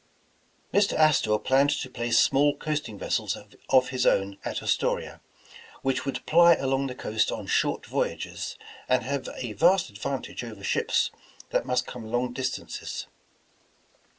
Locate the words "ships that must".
10.63-11.85